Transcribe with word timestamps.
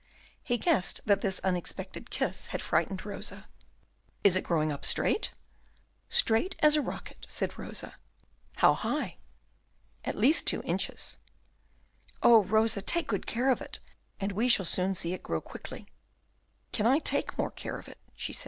He 0.41 0.57
guessed 0.57 1.01
that 1.05 1.21
this 1.21 1.39
unexpected 1.41 2.09
kiss 2.09 2.47
had 2.47 2.59
frightened 2.59 3.05
Rosa. 3.05 3.45
"Is 4.23 4.35
it 4.35 4.43
growing 4.43 4.71
up 4.71 4.83
straight?" 4.83 5.31
"Straight 6.09 6.55
as 6.57 6.75
a 6.75 6.81
rocket," 6.81 7.27
said 7.29 7.55
Rosa. 7.59 7.93
"How 8.55 8.73
high?" 8.73 9.17
"At 10.03 10.15
least 10.17 10.47
two 10.47 10.63
inches." 10.63 11.17
"Oh, 12.23 12.43
Rosa, 12.45 12.81
take 12.81 13.05
good 13.05 13.27
care 13.27 13.51
of 13.51 13.61
it, 13.61 13.77
and 14.19 14.31
we 14.31 14.49
shall 14.49 14.65
soon 14.65 14.95
see 14.95 15.13
it 15.13 15.21
grow 15.21 15.39
quickly." 15.39 15.85
"Can 16.71 16.87
I 16.87 16.97
take 16.97 17.37
more 17.37 17.51
care 17.51 17.77
of 17.77 17.87
it?" 17.87 17.99
said 18.15 18.19
she. 18.19 18.33